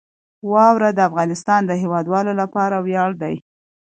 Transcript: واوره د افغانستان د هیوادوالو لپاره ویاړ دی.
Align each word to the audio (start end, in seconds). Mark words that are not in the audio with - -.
واوره 0.53 0.89
د 0.93 0.99
افغانستان 1.09 1.61
د 1.65 1.71
هیوادوالو 1.81 2.31
لپاره 2.41 2.75
ویاړ 2.85 3.11
دی. 3.21 3.35